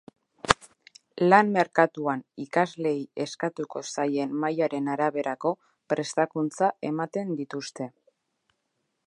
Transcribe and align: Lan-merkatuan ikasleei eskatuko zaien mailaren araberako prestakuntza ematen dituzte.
Lan-merkatuan 1.25 2.23
ikasleei 2.45 3.03
eskatuko 3.27 3.83
zaien 3.91 4.35
mailaren 4.45 4.89
araberako 4.95 5.53
prestakuntza 5.95 6.73
ematen 6.93 7.39
dituzte. 7.43 7.91